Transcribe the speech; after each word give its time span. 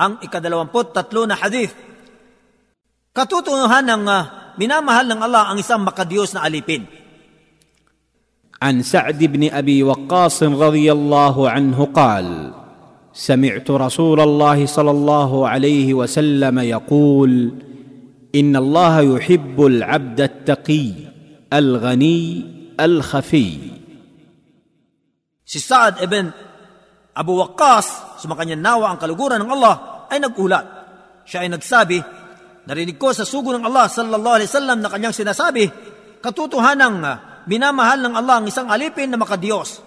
ang 0.00 0.20
ikadalawamput 0.20 0.92
tatlo 0.92 1.24
na 1.24 1.36
hadith. 1.40 1.72
Katutunuhan 3.16 3.88
ng 3.88 4.04
uh, 4.04 4.22
minamahal 4.60 5.08
ng 5.08 5.20
Allah 5.24 5.48
ang 5.48 5.56
isang 5.56 5.80
makadiyos 5.80 6.36
na 6.36 6.44
alipin. 6.44 6.84
عن 8.56 8.80
سعد 8.82 9.20
بن 9.20 9.52
ابي 9.52 9.84
وقاص 9.84 10.42
رضي 10.42 10.88
الله 10.92 11.50
عنه 11.50 11.78
قال 11.92 12.56
سمعت 13.12 13.70
رسول 13.70 14.20
الله 14.20 14.66
صلى 14.66 14.90
الله 14.90 15.48
عليه 15.48 15.94
وسلم 15.94 16.56
يقول 16.58 17.32
ان 18.34 18.56
الله 18.56 18.94
يحب 19.00 19.56
العبد 19.66 20.20
التقي 20.20 20.88
الغني 21.52 22.22
الخفي 22.80 23.76
Si 25.46 25.62
Saad 25.62 26.02
ibn 26.02 26.26
Abu 27.14 27.38
Waqqas, 27.38 28.18
sumakanya 28.18 28.58
nawa 28.58 28.90
ang 28.90 28.98
kaluguran 28.98 29.38
ng 29.38 29.50
Allah, 29.54 29.89
ay 30.11 30.19
nagulat. 30.19 30.65
Siya 31.23 31.47
ay 31.47 31.49
nagsabi, 31.49 31.97
narinig 32.67 32.99
ko 32.99 33.15
sa 33.15 33.23
sugo 33.23 33.55
ng 33.55 33.63
Allah 33.63 33.87
sallallahu 33.87 34.35
alaihi 34.35 34.51
wasallam 34.51 34.77
na 34.83 34.91
kanyang 34.91 35.15
sinasabi, 35.15 35.71
katutuhanang 36.19 36.99
uh, 36.99 37.15
minamahal 37.47 38.03
ng 38.03 38.13
Allah 38.13 38.43
ang 38.43 38.47
isang 38.51 38.67
alipin 38.67 39.09
na 39.09 39.17
makadiyos, 39.17 39.79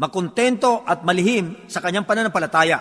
makontento 0.00 0.82
at 0.88 1.04
malihim 1.04 1.68
sa 1.68 1.84
kanyang 1.84 2.08
pananampalataya. 2.08 2.80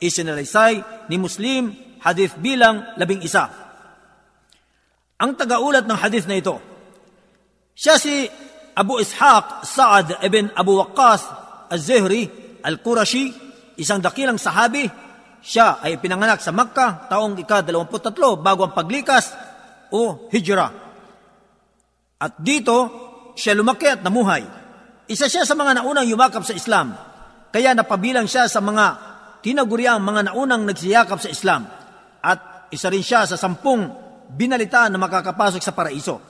Isinalaysay 0.00 1.06
ni 1.10 1.16
Muslim 1.20 1.74
hadith 2.00 2.38
bilang 2.40 2.96
labing 2.96 3.20
isa. 3.20 3.50
Ang 5.20 5.36
tagaulat 5.36 5.84
ng 5.84 5.98
hadith 6.00 6.24
na 6.24 6.40
ito, 6.40 6.56
siya 7.76 8.00
si 8.00 8.24
Abu 8.72 8.96
Ishaq 8.96 9.64
Sa'ad 9.68 10.24
ibn 10.24 10.48
Abu 10.56 10.80
Waqqas 10.80 11.22
Az-Zuhri 11.68 12.28
Al-Qurashi, 12.64 13.32
isang 13.76 14.00
dakilang 14.00 14.40
sahabi. 14.40 14.88
Siya 15.40 15.80
ay 15.80 15.96
pinanganak 15.96 16.44
sa 16.44 16.52
Makkah 16.52 17.08
taong 17.08 17.36
ika-23 17.40 18.12
bago 18.44 18.68
ang 18.68 18.76
paglikas 18.76 19.32
o 19.88 20.28
hijra. 20.28 20.68
At 22.20 22.36
dito, 22.36 22.76
siya 23.32 23.56
lumaki 23.56 23.88
at 23.88 24.04
namuhay. 24.04 24.44
Isa 25.08 25.26
siya 25.26 25.48
sa 25.48 25.56
mga 25.56 25.80
naunang 25.80 26.06
yumakap 26.06 26.44
sa 26.44 26.52
Islam, 26.52 26.92
kaya 27.50 27.72
napabilang 27.72 28.28
siya 28.28 28.46
sa 28.46 28.60
mga 28.60 29.10
tinaguriang 29.40 29.98
mga 29.98 30.30
naunang 30.30 30.68
nagsiyakap 30.68 31.18
sa 31.18 31.32
Islam. 31.32 31.64
At 32.20 32.68
isa 32.68 32.92
rin 32.92 33.02
siya 33.02 33.24
sa 33.24 33.40
sampung 33.40 33.88
binalitaan 34.30 34.92
na 34.94 35.00
makakapasok 35.00 35.64
sa 35.64 35.72
paraiso. 35.72 36.20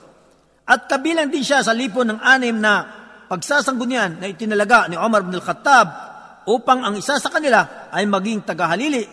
At 0.65 0.87
kabilang 0.87 1.27
din 1.27 1.43
siya 1.43 1.61
sa 1.61 1.75
lipon 1.75 2.15
ng 2.15 2.19
anim 2.23 2.55
na 2.55 2.87
pagsasanggunian 3.27 4.23
na 4.23 4.31
itinalaga 4.31 4.87
ni 4.87 4.95
Omar 4.95 5.27
bin 5.27 5.35
al-Khattab 5.35 6.10
upang 6.47 6.81
ang 6.85 6.95
isa 6.97 7.17
sa 7.21 7.29
kanila 7.29 7.89
ay 7.93 8.07
maging 8.07 8.45
tagahalili 8.45 9.05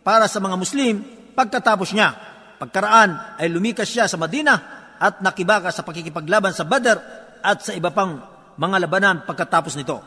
para 0.00 0.26
sa 0.26 0.40
mga 0.40 0.56
Muslim 0.56 0.94
pagkatapos 1.36 1.92
niya. 1.92 2.10
Pagkaraan 2.58 3.40
ay 3.42 3.50
lumikas 3.50 3.90
siya 3.90 4.06
sa 4.06 4.16
Madina 4.16 4.54
at 4.96 5.18
nakibaka 5.18 5.74
sa 5.74 5.82
pakikipaglaban 5.82 6.54
sa 6.54 6.62
Badr 6.62 6.98
at 7.42 7.58
sa 7.60 7.74
iba 7.74 7.90
pang 7.90 8.22
mga 8.54 8.76
labanan 8.86 9.26
pagkatapos 9.26 9.74
nito. 9.74 9.98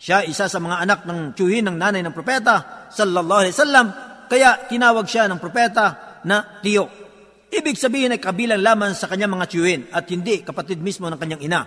Siya 0.00 0.24
isa 0.24 0.48
sa 0.48 0.58
mga 0.62 0.80
anak 0.86 1.00
ng 1.04 1.36
tiyuhin 1.36 1.66
ng 1.66 1.76
nanay 1.76 2.00
ng 2.00 2.14
propeta 2.14 2.88
sallallahu 2.88 3.40
alaihi 3.44 3.56
wasallam 3.56 3.86
kaya 4.30 4.70
tinawag 4.70 5.04
siya 5.10 5.26
ng 5.26 5.42
propeta 5.42 6.20
na 6.24 6.62
Tiyo. 6.62 6.86
Ibig 7.50 7.74
sabihin 7.74 8.14
ay 8.14 8.22
kabilang 8.22 8.62
lamang 8.62 8.94
sa 8.94 9.10
kanyang 9.10 9.34
mga 9.34 9.46
tiyuhin 9.50 9.82
at 9.90 10.06
hindi 10.06 10.46
kapatid 10.46 10.78
mismo 10.78 11.10
ng 11.10 11.18
kanyang 11.18 11.42
ina. 11.42 11.60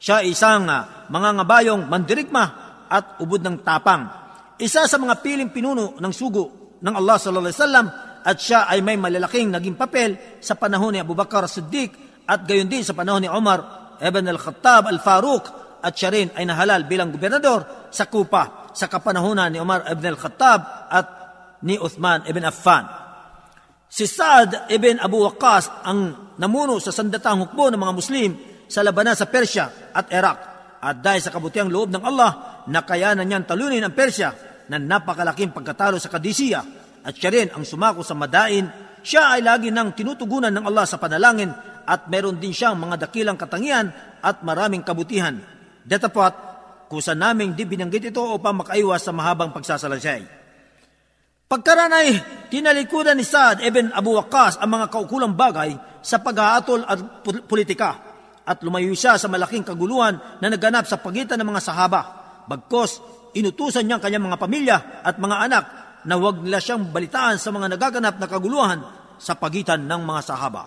Siya 0.00 0.24
isang 0.24 0.64
uh, 0.64 1.08
mga 1.12 1.44
ngabayong 1.44 1.84
mandirigma 1.84 2.63
at 2.94 3.18
ubod 3.18 3.42
ng 3.42 3.66
tapang. 3.66 4.06
Isa 4.62 4.86
sa 4.86 4.96
mga 5.02 5.18
piling 5.18 5.50
pinuno 5.50 5.98
ng 5.98 6.12
sugo 6.14 6.78
ng 6.78 6.94
Allah 6.94 7.18
sallallahu 7.18 7.50
alaihi 7.50 7.58
wasallam 7.58 7.86
at 8.22 8.36
siya 8.38 8.70
ay 8.70 8.78
may 8.86 8.94
malalaking 8.94 9.50
naging 9.50 9.74
papel 9.74 10.38
sa 10.38 10.54
panahon 10.54 10.94
ni 10.94 11.02
Abu 11.02 11.18
Bakar 11.18 11.50
Siddiq 11.50 12.22
at 12.22 12.46
gayon 12.46 12.70
din 12.70 12.86
sa 12.86 12.94
panahon 12.94 13.26
ni 13.26 13.28
Umar 13.28 13.90
ibn 13.98 14.24
al-Khattab 14.30 14.86
al-Faruq 14.86 15.44
at 15.82 15.92
siya 15.92 16.14
rin 16.14 16.30
ay 16.38 16.46
nahalal 16.46 16.86
bilang 16.86 17.10
gobernador 17.10 17.90
sa 17.90 18.06
Kupa 18.06 18.70
sa 18.70 18.86
kapanahonan 18.86 19.50
ni 19.50 19.58
Umar 19.58 19.90
ibn 19.90 20.06
al-Khattab 20.14 20.60
at 20.88 21.06
ni 21.66 21.74
Uthman 21.76 22.22
ibn 22.30 22.46
Affan. 22.46 22.86
Si 23.90 24.06
Saad 24.06 24.70
ibn 24.70 25.02
Abu 25.02 25.22
Waqqas 25.22 25.82
ang 25.82 26.32
namuno 26.38 26.78
sa 26.78 26.94
sandatang 26.94 27.42
hukbo 27.42 27.70
ng 27.70 27.78
mga 27.78 27.94
Muslim 27.94 28.30
sa 28.70 28.86
labanan 28.86 29.18
sa 29.18 29.26
Persya 29.26 29.94
at 29.94 30.06
Iraq. 30.10 30.53
At 30.84 31.00
dahil 31.00 31.24
sa 31.24 31.32
kabutiang 31.32 31.72
loob 31.72 31.88
ng 31.88 32.04
Allah, 32.04 32.60
nakayanan 32.68 33.24
niyang 33.24 33.48
talunin 33.48 33.80
ang 33.80 33.96
Persya 33.96 34.36
na 34.68 34.76
napakalaking 34.76 35.56
pagkatalo 35.56 35.96
sa 35.96 36.12
Kadisiya 36.12 36.60
at 37.00 37.16
siya 37.16 37.32
rin 37.32 37.48
ang 37.56 37.64
sumako 37.64 38.04
sa 38.04 38.12
Madain. 38.12 38.68
Siya 39.00 39.32
ay 39.32 39.40
lagi 39.40 39.72
nang 39.72 39.96
tinutugunan 39.96 40.52
ng 40.52 40.64
Allah 40.68 40.84
sa 40.84 41.00
panalangin 41.00 41.48
at 41.88 42.04
meron 42.12 42.36
din 42.36 42.52
siyang 42.52 42.76
mga 42.76 43.08
dakilang 43.08 43.40
katangian 43.40 43.88
at 44.20 44.44
maraming 44.44 44.84
kabutihan. 44.84 45.40
Datapat, 45.84 46.32
kusa 46.92 47.16
naming 47.16 47.56
di 47.56 47.64
binanggit 47.64 48.12
ito 48.12 48.20
upang 48.20 48.60
makaiwas 48.60 49.08
sa 49.08 49.12
mahabang 49.16 49.56
pagsasalaysay. 49.56 50.44
Pagkaraan 51.48 51.92
ay 51.96 52.08
tinalikudan 52.52 53.16
ni 53.16 53.24
Saad 53.24 53.64
ibn 53.64 53.88
Abu 53.92 54.16
Waqqas 54.16 54.60
ang 54.60 54.68
mga 54.68 54.92
kaukulang 54.92 55.32
bagay 55.32 55.76
sa 56.04 56.20
pag-aatol 56.20 56.84
at 56.84 57.24
politika 57.48 58.13
at 58.44 58.60
lumayo 58.60 58.92
siya 58.92 59.16
sa 59.16 59.26
malaking 59.26 59.64
kaguluhan 59.64 60.40
na 60.40 60.46
naganap 60.52 60.84
sa 60.84 61.00
pagitan 61.00 61.40
ng 61.40 61.48
mga 61.48 61.64
sahaba. 61.64 62.00
Bagkos, 62.44 63.00
inutusan 63.32 63.88
niya 63.88 63.96
ang 63.96 64.04
kanyang 64.04 64.26
mga 64.28 64.38
pamilya 64.40 64.76
at 65.00 65.16
mga 65.16 65.36
anak 65.48 65.64
na 66.04 66.14
huwag 66.20 66.44
nila 66.44 66.60
siyang 66.60 66.92
balitaan 66.92 67.40
sa 67.40 67.48
mga 67.48 67.72
nagaganap 67.72 68.20
na 68.20 68.28
kaguluhan 68.28 68.78
sa 69.16 69.32
pagitan 69.40 69.88
ng 69.88 70.00
mga 70.04 70.20
sahaba. 70.20 70.64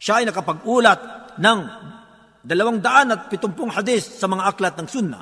Siya 0.00 0.18
ay 0.18 0.26
nakapag-ulat 0.26 1.00
ng 1.38 1.58
dalawang 2.42 2.82
daan 2.82 3.14
at 3.14 3.30
pitumpung 3.30 3.70
hadis 3.70 4.18
sa 4.18 4.26
mga 4.26 4.50
aklat 4.50 4.74
ng 4.74 4.88
sunna. 4.90 5.20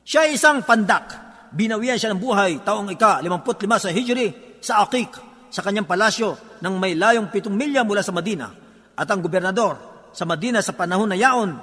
Siya 0.00 0.24
ay 0.24 0.40
isang 0.40 0.64
pandak. 0.64 1.12
Binawian 1.52 2.00
siya 2.00 2.16
ng 2.16 2.20
buhay 2.22 2.64
taong 2.64 2.88
ika-55 2.96 3.68
sa 3.76 3.90
Hijri 3.92 4.26
sa 4.64 4.80
Akik 4.80 5.12
sa 5.52 5.60
kanyang 5.60 5.84
palasyo 5.84 6.56
ng 6.64 6.74
may 6.80 6.96
layong 6.96 7.28
pitong 7.28 7.52
milya 7.52 7.84
mula 7.84 8.00
sa 8.00 8.16
Madina. 8.16 8.48
At 8.96 9.04
ang 9.12 9.20
gobernador 9.20 9.91
sa 10.12 10.24
Madina 10.28 10.60
sa 10.60 10.76
panahon 10.76 11.08
na 11.08 11.18
yaon 11.18 11.56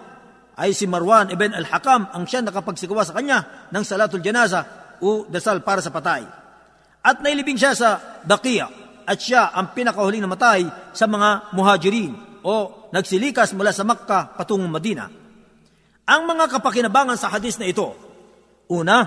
ay 0.59 0.75
si 0.75 0.83
Marwan 0.85 1.31
ibn 1.31 1.55
al-Hakam 1.55 2.11
ang 2.11 2.27
siya 2.27 2.43
nakapagsigawa 2.43 3.07
sa 3.07 3.15
kanya 3.15 3.69
ng 3.71 3.83
salatul 3.85 4.19
janaza 4.19 4.65
o 4.99 5.23
dasal 5.29 5.63
para 5.63 5.79
sa 5.79 5.93
patay. 5.93 6.27
At 6.99 7.23
nailibing 7.23 7.55
siya 7.55 7.71
sa 7.71 8.19
Bakia 8.27 8.67
at 9.07 9.17
siya 9.17 9.55
ang 9.55 9.71
pinakahuling 9.71 10.19
namatay 10.19 10.67
sa 10.91 11.07
mga 11.07 11.55
muhajirin 11.55 12.43
o 12.43 12.89
nagsilikas 12.91 13.55
mula 13.55 13.71
sa 13.71 13.87
Makkah 13.87 14.35
patungong 14.35 14.69
Madina. 14.69 15.07
Ang 16.09 16.21
mga 16.25 16.59
kapakinabangan 16.59 17.15
sa 17.15 17.31
hadis 17.31 17.55
na 17.61 17.69
ito, 17.69 17.93
una, 18.67 18.97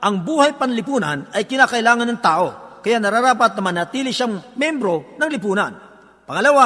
ang 0.00 0.24
buhay 0.24 0.56
panlipunan 0.56 1.28
ay 1.32 1.44
kinakailangan 1.44 2.08
ng 2.08 2.20
tao, 2.20 2.46
kaya 2.80 2.96
nararapat 2.96 3.54
na 3.56 3.62
manatili 3.62 4.10
siyang 4.10 4.56
membro 4.56 5.16
ng 5.20 5.28
lipunan. 5.28 5.72
Pangalawa, 6.24 6.64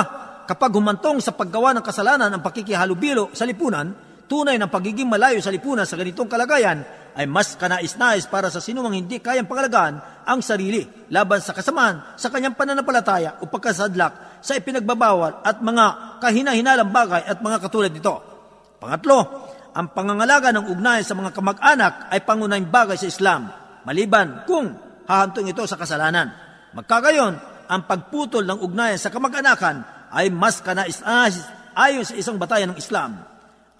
kapag 0.50 0.74
humantong 0.74 1.22
sa 1.22 1.30
paggawa 1.30 1.70
ng 1.78 1.84
kasalanan 1.86 2.26
ang 2.26 2.42
pakikihalubilo 2.42 3.30
sa 3.30 3.46
lipunan, 3.46 3.94
tunay 4.26 4.58
ng 4.58 4.66
pagiging 4.66 5.06
malayo 5.06 5.38
sa 5.38 5.54
lipunan 5.54 5.86
sa 5.86 5.94
ganitong 5.94 6.26
kalagayan 6.26 6.82
ay 7.14 7.30
mas 7.30 7.54
kanais-nais 7.54 8.26
para 8.26 8.50
sa 8.50 8.58
sinumang 8.58 8.98
hindi 8.98 9.22
kayang 9.22 9.46
pangalagaan 9.46 10.26
ang 10.26 10.42
sarili 10.42 10.82
laban 11.14 11.38
sa 11.38 11.54
kasamaan 11.54 12.18
sa 12.18 12.34
kanyang 12.34 12.58
pananampalataya 12.58 13.38
o 13.38 13.46
pagkasadlak 13.46 14.42
sa 14.42 14.58
ipinagbabawal 14.58 15.46
at 15.46 15.62
mga 15.62 16.18
kahina-hinalang 16.18 16.90
bagay 16.90 17.22
at 17.30 17.38
mga 17.38 17.58
katulad 17.62 17.94
nito. 17.94 18.18
Pangatlo, 18.82 19.18
ang 19.70 19.94
pangangalaga 19.94 20.50
ng 20.50 20.66
ugnayan 20.66 21.06
sa 21.06 21.14
mga 21.14 21.30
kamag-anak 21.30 22.10
ay 22.10 22.26
pangunahing 22.26 22.66
bagay 22.66 22.98
sa 22.98 23.06
Islam, 23.06 23.54
maliban 23.86 24.42
kung 24.50 24.74
hahantong 25.06 25.46
ito 25.46 25.62
sa 25.70 25.78
kasalanan. 25.78 26.34
Magkagayon, 26.74 27.34
ang 27.70 27.86
pagputol 27.86 28.42
ng 28.42 28.58
ugnayan 28.66 28.98
sa 28.98 29.14
kamag-anakan 29.14 29.99
ay 30.10 30.28
mas 30.30 30.58
kanais-nais 30.60 31.40
ayon 31.74 32.04
sa 32.04 32.14
isang 32.18 32.36
batayan 32.36 32.74
ng 32.74 32.78
Islam. 32.78 33.22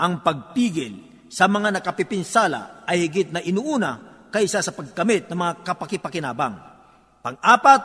Ang 0.01 0.25
pagpigil 0.25 1.27
sa 1.31 1.47
mga 1.47 1.79
nakapipinsala 1.79 2.87
ay 2.87 3.07
higit 3.07 3.31
na 3.31 3.43
inuuna 3.43 4.27
kaysa 4.31 4.63
sa 4.63 4.75
pagkamit 4.75 5.27
ng 5.31 5.39
mga 5.39 5.53
kapakipakinabang. 5.67 6.55
Pang-apat, 7.21 7.83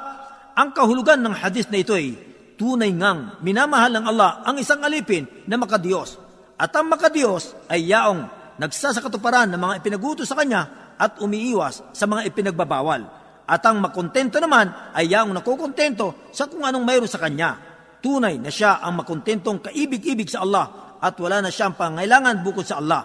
ang 0.56 0.72
kahulugan 0.72 1.20
ng 1.20 1.36
hadis 1.36 1.68
na 1.68 1.82
ito 1.82 1.92
ay 1.92 2.16
tunay 2.56 2.96
ngang 2.96 3.44
minamahal 3.44 3.92
ng 3.92 4.06
Allah 4.08 4.48
ang 4.48 4.56
isang 4.56 4.80
alipin 4.80 5.28
na 5.46 5.60
makadiyos. 5.60 6.16
At 6.56 6.72
ang 6.72 6.88
makadiyos 6.88 7.52
ay 7.68 7.92
yaong 7.92 8.32
nagsasakatuparan 8.56 9.52
ng 9.52 9.60
mga 9.60 9.74
ipinagutos 9.84 10.32
sa 10.32 10.40
kanya 10.40 10.96
at 10.96 11.20
umiiwas 11.20 11.84
sa 11.92 12.08
mga 12.08 12.32
ipinagbabawal. 12.32 13.04
At 13.46 13.62
ang 13.68 13.84
makontento 13.84 14.40
naman 14.40 14.72
ay 14.96 15.12
yaong 15.12 15.36
nakukontento 15.36 16.32
sa 16.32 16.48
kung 16.48 16.64
anong 16.64 16.88
mayroon 16.88 17.12
sa 17.12 17.20
kanya. 17.20 17.75
Tunay 18.06 18.38
na 18.38 18.54
siya 18.54 18.86
ang 18.86 19.02
makontentong 19.02 19.66
kaibig-ibig 19.66 20.30
sa 20.30 20.46
Allah 20.46 20.98
at 21.02 21.18
wala 21.18 21.42
na 21.42 21.50
siyang 21.50 21.74
pangailangan 21.74 22.46
bukod 22.46 22.62
sa 22.62 22.78
Allah. 22.78 23.02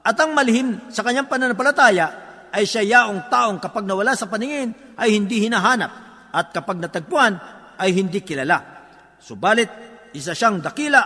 At 0.00 0.16
ang 0.16 0.32
malihim 0.32 0.88
sa 0.88 1.04
kanyang 1.04 1.28
pananampalataya 1.28 2.06
ay 2.48 2.64
siya 2.64 2.80
yaong 2.80 3.28
taong 3.28 3.60
kapag 3.60 3.84
nawala 3.84 4.16
sa 4.16 4.24
paningin 4.24 4.72
ay 4.96 5.12
hindi 5.12 5.44
hinahanap 5.44 5.92
at 6.32 6.48
kapag 6.48 6.80
natagpuan 6.80 7.36
ay 7.76 7.92
hindi 7.92 8.24
kilala. 8.24 8.88
Subalit, 9.20 9.68
isa 10.16 10.32
siyang 10.32 10.64
dakila 10.64 11.02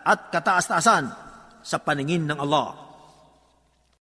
at 0.00 0.32
kataas-taasan 0.32 1.04
sa 1.60 1.76
paningin 1.84 2.24
ng 2.24 2.38
Allah. 2.40 2.85